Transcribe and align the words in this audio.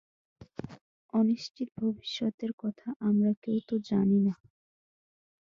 অনিশ্চিত 1.13 1.69
ভবিষ্যতের 1.81 2.51
কথা 2.59 2.87
আমরা 2.99 3.31
কেউ 3.43 3.57
তো 3.67 3.75
জানি 3.89 4.19
না। 4.19 4.33